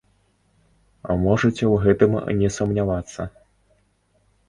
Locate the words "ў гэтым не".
1.53-2.53